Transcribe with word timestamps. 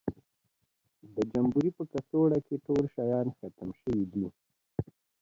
د 1.15 1.17
جمبوري 1.31 1.71
په 1.77 1.83
کڅوړه 1.91 2.39
کې 2.47 2.55
ټول 2.65 2.83
شیان 2.95 3.27
ختم 3.37 3.69
شوي 3.81 4.03
دي. 4.13 4.25